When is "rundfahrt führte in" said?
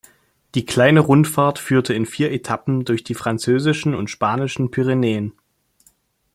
1.01-2.07